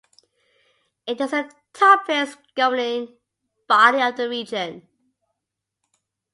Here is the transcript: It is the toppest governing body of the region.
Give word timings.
It 1.05 1.21
is 1.21 1.29
the 1.29 1.51
toppest 1.75 2.37
governing 2.55 3.17
body 3.67 4.01
of 4.01 4.17
the 4.17 4.27
region. 4.27 4.87